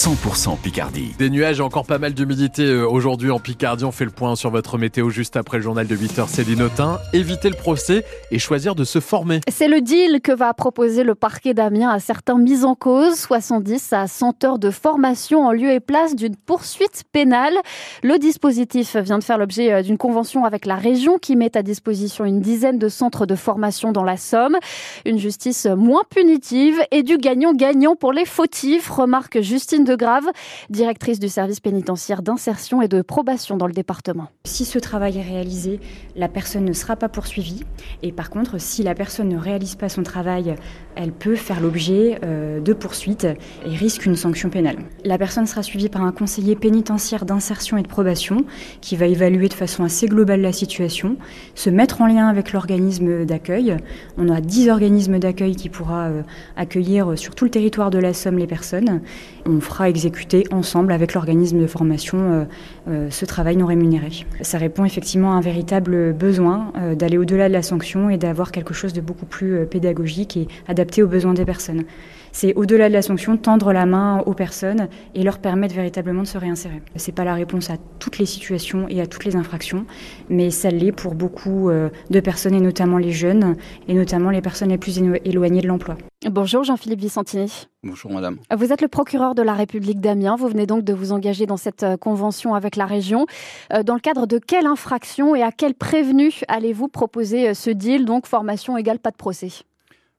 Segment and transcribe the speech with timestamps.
[0.00, 1.12] 100% Picardie.
[1.18, 3.84] Des nuages et encore pas mal d'humidité euh, aujourd'hui en Picardie.
[3.84, 6.98] On fait le point sur votre météo juste après le journal de 8h Céline Autain.
[7.12, 9.40] Éviter le procès et choisir de se former.
[9.50, 13.14] C'est le deal que va proposer le parquet d'Amiens à certains mis en cause.
[13.16, 17.58] 70 à 100 heures de formation en lieu et place d'une poursuite pénale.
[18.02, 21.62] Le dispositif vient de faire l'objet euh, d'une convention avec la région qui met à
[21.62, 24.56] disposition une dizaine de centres de formation dans la Somme.
[25.04, 30.30] Une justice moins punitive et du gagnant-gagnant pour les fautifs, remarque Justine Degrave,
[30.68, 34.28] directrice du service pénitentiaire d'insertion et de probation dans le département.
[34.44, 35.80] Si ce travail est réalisé,
[36.14, 37.64] la personne ne sera pas poursuivie.
[38.04, 40.54] Et par contre, si la personne ne réalise pas son travail,
[40.94, 43.26] elle peut faire l'objet euh, de poursuites
[43.66, 44.76] et risque une sanction pénale.
[45.04, 48.44] La personne sera suivie par un conseiller pénitentiaire d'insertion et de probation
[48.80, 51.16] qui va évaluer de façon assez globale la situation,
[51.56, 53.76] se mettre en lien avec l'organisme d'accueil.
[54.16, 56.22] On aura 10 organismes d'accueil qui pourra euh,
[56.56, 59.00] accueillir sur tout le territoire de la Somme les personnes.
[59.46, 62.44] On fera exécuter ensemble avec l'organisme de formation euh,
[62.88, 64.26] euh, ce travail non rémunéré.
[64.42, 68.52] Ça répond effectivement à un véritable besoin euh, d'aller au-delà de la sanction et d'avoir
[68.52, 71.84] quelque chose de beaucoup plus pédagogique et adapté aux besoins des personnes.
[72.32, 76.28] C'est au-delà de la sanction, tendre la main aux personnes et leur permettre véritablement de
[76.28, 76.80] se réinsérer.
[76.94, 79.84] C'est pas la réponse à toutes les situations et à toutes les infractions,
[80.28, 83.56] mais ça l'est pour beaucoup de personnes et notamment les jeunes
[83.88, 85.96] et notamment les personnes les plus éloignées de l'emploi.
[86.28, 87.66] Bonjour Jean-Philippe Vicentini.
[87.82, 88.36] Bonjour madame.
[88.54, 90.36] Vous êtes le procureur de la République d'Amiens.
[90.36, 93.24] Vous venez donc de vous engager dans cette euh, convention avec la région.
[93.72, 97.70] Euh, dans le cadre de quelle infraction et à quel prévenu allez-vous proposer euh, ce
[97.70, 99.64] deal, donc formation égale pas de procès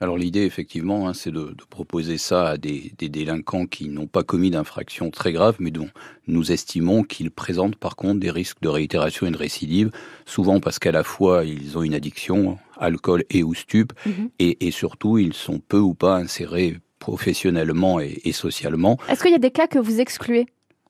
[0.00, 4.50] alors l'idée, effectivement, hein, c'est de, proposer ça à des, délinquants qui n'ont pas commis
[4.50, 5.88] d'infraction très grave, mais dont
[6.26, 9.90] nous estimons qu'ils présentent par contre des risques de réitération et de récidive,
[10.26, 14.28] souvent parce qu'à la fois ils ont une addiction, alcool et ou stup, mhm.
[14.38, 18.98] et, surtout ils sont peu ou pas insérés professionnellement et, et socialement.
[19.08, 20.46] Est-ce qu'il y a des cas que vous excluez?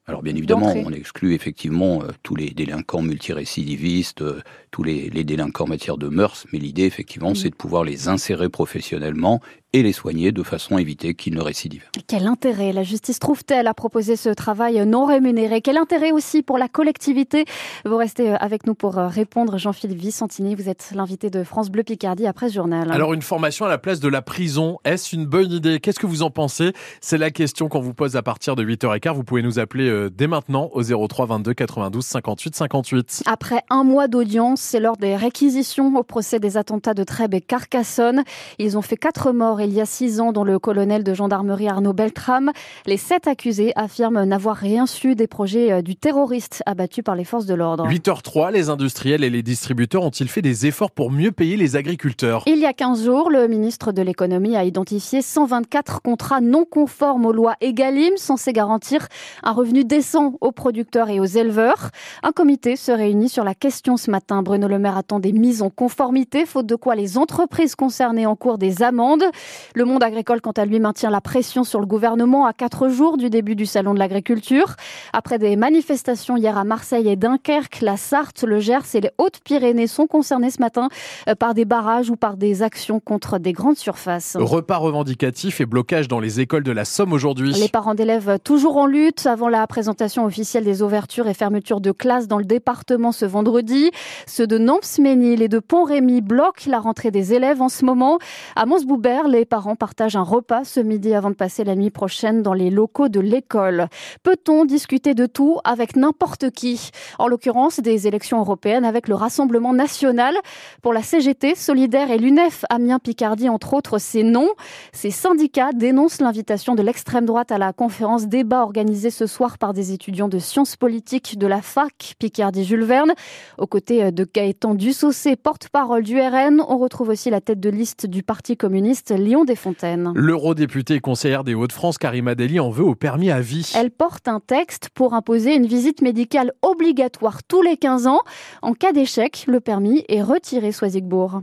[0.09, 4.41] Alors bien évidemment, on exclut effectivement euh, tous les délinquants multirécidivistes, euh,
[4.71, 7.37] tous les, délinquants en matière de mœurs, mais l'idée effectivement, mm.
[7.37, 9.41] c'est de pouvoir les insérer professionnellement
[9.73, 11.91] et les soigner de façon à éviter qu'ils ne récidivent.
[12.07, 15.61] Quel intérêt la justice trouve-t-elle à proposer ce travail non rémunéré?
[15.61, 17.45] Quel intérêt aussi pour la collectivité?
[17.85, 19.59] Vous restez euh, avec nous pour euh, répondre.
[19.59, 22.91] Jean-Philippe Vicentini, vous êtes l'invité de France Bleu Picardie après ce journal.
[22.91, 25.81] Alors une formation à la place de la prison, est-ce une bonne idée?
[25.81, 26.73] Qu'est-ce que vous en pensez?
[27.01, 29.15] C'est la question qu'on vous pose à partir de 8h15.
[29.15, 33.23] Vous pouvez nous appeler euh, dès maintenant au 03 22 92 58 58.
[33.27, 37.41] Après un mois d'audience, c'est lors des réquisitions au procès des attentats de Trèbes et
[37.41, 38.23] Carcassonne.
[38.59, 41.69] Ils ont fait quatre morts il y a six ans, dont le colonel de gendarmerie
[41.69, 42.53] Arnaud Beltrame.
[42.87, 47.25] Les sept accusés affirment n'avoir rien su des projets euh, du terroriste abattu par les
[47.25, 47.89] forces de l'ordre.
[47.89, 52.43] 8h03, les industriels et les distributeurs ont-ils fait des efforts pour mieux payer les agriculteurs?
[52.47, 57.27] Il y a 15 jours, le ministre de l'économie a identifié 124 contrats non conformes
[57.27, 59.07] aux lois EGalim, censés garantir
[59.43, 61.91] un revenu décent aux producteurs et aux éleveurs.
[62.23, 64.43] Un comité se réunit sur la question ce matin.
[64.43, 68.59] Bruno Le Maire attend des mises en conformité, faute de quoi les entreprises concernées encourent
[68.59, 69.25] des amendes.
[69.75, 73.17] Le monde agricole, quant à lui, maintient la pression sur le gouvernement à quatre jours
[73.17, 74.77] du début du salon de l'agriculture.
[75.13, 79.87] Après des manifestations hier à Marseille et Dunkerque, la Sarthe, le Gers et les Hautes-Pyrénées
[79.87, 80.89] sont concernés ce matin
[81.29, 84.37] euh, par des barrages ou par des actions contre des grandes surfaces.
[84.39, 87.53] Repas revendicatif et blocage dans les écoles de la Somme aujourd'hui.
[87.53, 91.93] Les parents d'élèves toujours en lutte avant la présentation officielle des ouvertures et fermetures de
[91.93, 93.91] classes dans le département ce vendredi.
[94.27, 98.19] Ceux de Namps-Ménil et de Pont-Rémy bloquent la rentrée des élèves en ce moment.
[98.55, 102.43] À Mons-Boubert, les parents partagent un repas ce midi avant de passer la nuit prochaine
[102.43, 103.89] dans les locaux de l'école.
[104.23, 106.91] Peut-on discuter de tout avec n'importe qui?
[107.19, 110.35] En l'occurrence, des élections européennes avec le Rassemblement national.
[110.81, 114.49] Pour la CGT, Solidaire et l'UNEF Amiens Picardie, entre autres, c'est non.
[114.93, 119.75] Ces syndicats dénoncent l'invitation de l'extrême droite à la conférence débat organisée ce soir par
[119.75, 123.13] des étudiants de sciences politiques de la fac Picardie Jules Verne.
[123.59, 128.07] Aux côtés de Gaëtan Dussaucé, porte-parole du RN, on retrouve aussi la tête de liste
[128.07, 130.13] du Parti communiste Lyon Desfontaines.
[130.15, 133.73] L'eurodéputée et conseillère des Hauts-de-France, Karima Deli, en veut au permis à vie.
[133.75, 138.21] Elle porte un texte pour imposer une visite médicale obligatoire tous les 15 ans.
[138.63, 141.43] En cas d'échec, le permis est retiré, Soisigbourg.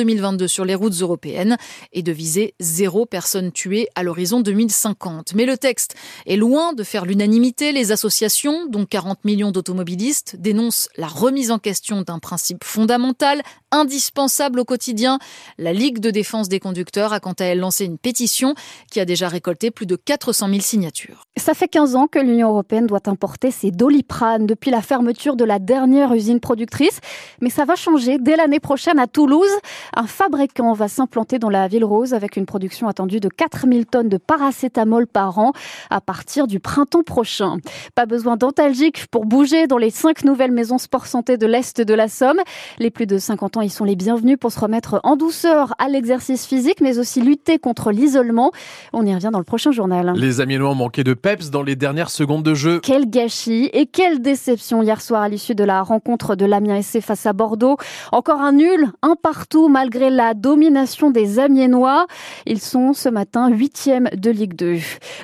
[0.01, 1.57] 2022 sur les routes européennes
[1.93, 5.35] et de viser zéro personne tuée à l'horizon 2050.
[5.35, 5.93] Mais le texte
[6.25, 7.71] est loin de faire l'unanimité.
[7.71, 14.59] Les associations, dont 40 millions d'automobilistes, dénoncent la remise en question d'un principe fondamental, indispensable
[14.59, 15.19] au quotidien.
[15.57, 18.53] La Ligue de défense des conducteurs a quant à elle lancé une pétition
[18.91, 21.25] qui a déjà récolté plus de 400 000 signatures.
[21.37, 25.45] Ça fait 15 ans que l'Union européenne doit importer ses doliprane depuis la fermeture de
[25.45, 26.99] la dernière usine productrice.
[27.41, 29.49] Mais ça va changer dès l'année prochaine à Toulouse.
[29.95, 34.09] Un fabricant va s'implanter dans la ville rose avec une production attendue de 4000 tonnes
[34.09, 35.53] de paracétamol par an
[35.89, 37.57] à partir du printemps prochain.
[37.95, 41.93] Pas besoin d'antalgique pour bouger dans les cinq nouvelles maisons sport santé de l'Est de
[41.93, 42.39] la Somme.
[42.79, 45.87] Les plus de 50 ans y sont les bienvenus pour se remettre en douceur à
[45.87, 48.51] l'exercice physique, mais aussi lutter contre l'isolement.
[48.93, 50.13] On y revient dans le prochain journal.
[50.15, 52.79] Les Amiénois ont manqué de peps dans les dernières secondes de jeu.
[52.83, 56.99] Quel gâchis et quelle déception hier soir à l'issue de la rencontre de l'Amiens SC
[57.01, 57.77] face à Bordeaux.
[58.11, 62.07] Encore un nul, un partout malgré la domination des Amiénois.
[62.45, 64.77] Ils sont ce matin huitième de Ligue 2.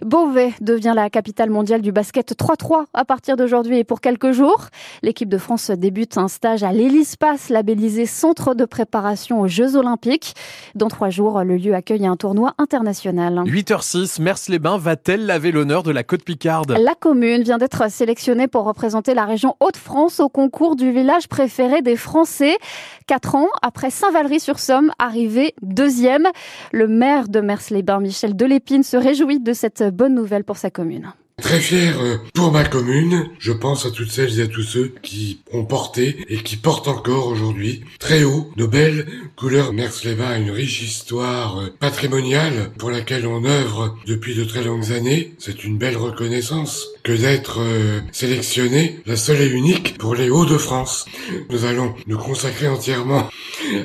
[0.05, 4.67] Beauvais devient la capitale mondiale du basket 3-3 à partir d'aujourd'hui et pour quelques jours.
[5.01, 10.33] L'équipe de France débute un stage à l'Hélispace, labellisé centre de préparation aux Jeux Olympiques.
[10.75, 13.43] Dans trois jours, le lieu accueille un tournoi international.
[13.45, 16.75] 8h06, Mers-les-Bains va-t-elle laver l'honneur de la côte Picarde?
[16.77, 21.81] La commune vient d'être sélectionnée pour représenter la région Hauts-de-France au concours du village préféré
[21.81, 22.57] des Français.
[23.07, 26.27] Quatre ans après Saint-Valery-sur-Somme, arrivé deuxième.
[26.73, 31.13] Le maire de Mers-les-Bains, Michel Delépine, se réjouit de cette bonne nouvelle pour sa commune.
[31.41, 33.29] Très fier euh, pour ma commune.
[33.37, 36.87] Je pense à toutes celles et à tous ceux qui ont porté et qui portent
[36.87, 39.05] encore aujourd'hui très haut nos belles
[39.35, 44.91] couleurs Mers-les-Bains, une riche histoire euh, patrimoniale pour laquelle on œuvre depuis de très longues
[44.91, 45.35] années.
[45.37, 51.05] C'est une belle reconnaissance que d'être euh, sélectionné, la seule et unique pour les Hauts-de-France.
[51.49, 53.29] Nous allons nous consacrer entièrement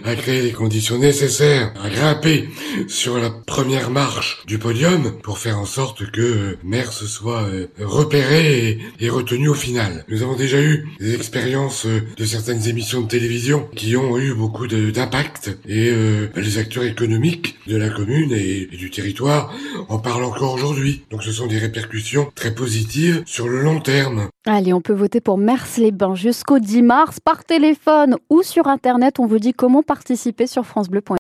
[0.05, 2.49] à créer les conditions nécessaires à grimper
[2.89, 8.79] sur la première marche du podium pour faire en sorte que Mers soit euh, repéré
[9.01, 10.05] et, retenu au final.
[10.09, 14.35] Nous avons déjà eu des expériences euh, de certaines émissions de télévision qui ont eu
[14.35, 19.53] beaucoup d'impact et euh, les acteurs économiques de la commune et du territoire
[19.89, 21.03] en parlent encore aujourd'hui.
[21.11, 24.29] Donc ce sont des répercussions très positives sur le long terme.
[24.47, 29.19] Allez, on peut voter pour Mers-les-Bains jusqu'au 10 mars par téléphone ou sur Internet.
[29.19, 31.03] On vous dit comment participer sur francebleu.fr.